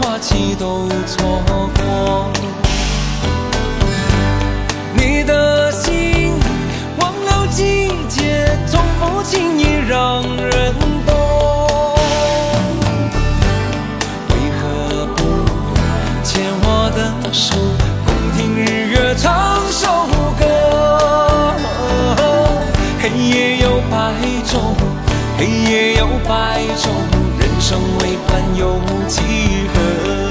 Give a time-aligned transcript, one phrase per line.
[0.00, 2.30] 花期都错过。
[4.94, 6.32] 你的心
[6.98, 10.74] 忘了季节，从不轻易让人
[11.06, 11.14] 懂。
[14.28, 15.18] 为何不
[16.24, 17.54] 牵我的手，
[18.06, 21.54] 共听日月唱首歌？
[23.02, 24.14] 黑夜有白
[24.46, 24.74] 昼，
[25.38, 26.88] 黑夜有白昼，
[27.70, 29.22] 生为欢有几
[29.72, 30.29] 何？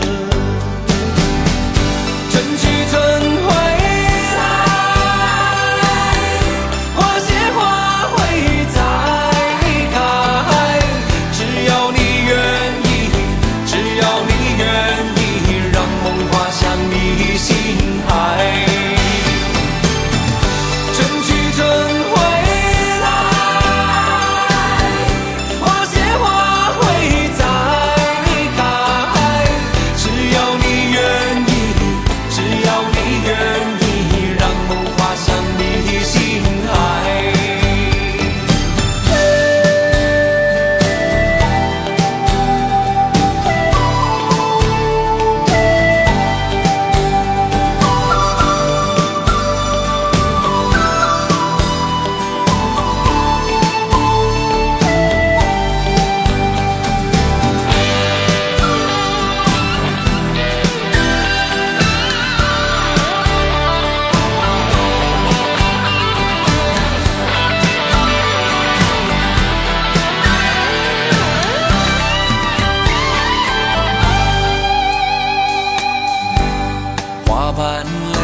[77.59, 78.17] 花瓣泪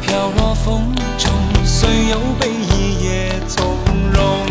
[0.00, 1.32] 飘落风中，
[1.64, 3.76] 虽有悲意也从
[4.12, 4.46] 容。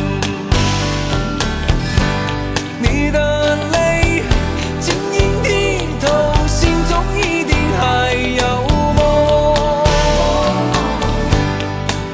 [2.82, 4.24] 你的泪
[4.82, 6.06] 晶莹剔透，
[6.48, 8.44] 心中一定还有
[8.98, 9.00] 梦。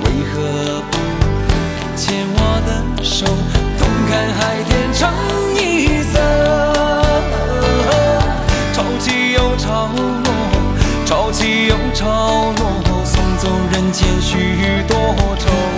[0.04, 0.36] 为何
[0.92, 0.94] 不
[1.98, 2.06] 牵
[2.36, 2.70] 我的
[3.04, 3.26] 手，
[3.80, 5.02] 同看海天成
[5.56, 6.14] 一色？
[8.74, 10.23] 潮起又潮落，
[11.14, 14.98] 潮起又潮落送走人间许多
[15.38, 15.73] 愁。